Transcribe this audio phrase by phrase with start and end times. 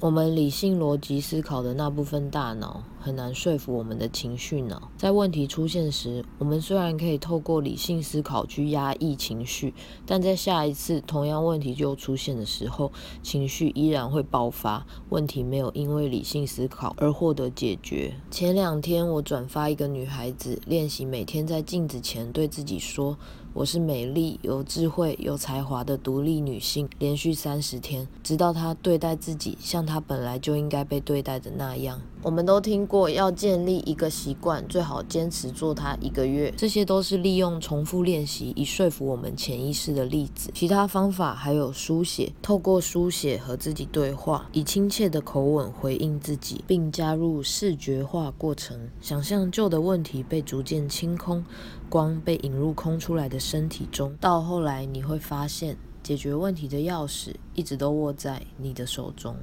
[0.00, 4.92] 我们理性逻辑思考的那部分大脑很难说服我们的情绪脑。
[4.96, 9.74] 在问题出现时，我们虽然可以透过理性思考去压抑情绪，
[10.06, 12.92] 但在下一次同样问题就出现的时候，
[13.24, 14.86] 情绪依然会爆发。
[15.08, 18.14] 问题没有因为理性思考而获得解决。
[18.30, 23.18] 前两天我转发一个女孩子练习每天在镜子前对自己说。
[23.54, 26.88] 我是美丽、有智慧、有才华的独立女性。
[26.98, 32.00] 连续三十天，直到她对待自己像她本来就应该被对待的那样。
[32.20, 36.52] 我们都听过，要建立一个习惯，最好坚持做它一个月。
[36.56, 40.50] 这些都是利用重复练习以说服我们潜意识的例子。
[40.52, 51.44] 其他方法还有书写，透过书写和自己对话，以亲切的口吻回应自己，并加入视觉化过程，想象旧的问题被逐渐清空。
[51.88, 59.34] 光被引入空出来的身体中，到后来你会发现，解决问题的钥匙一直都握在你的手中。